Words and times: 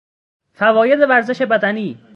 فواید 0.53 0.99
ورزش 1.09 1.41
بدنی 1.41 1.99